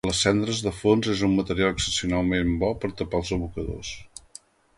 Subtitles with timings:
[0.09, 3.93] Les cendres de fons és un material excepcionalment bo per tapar els abocadors.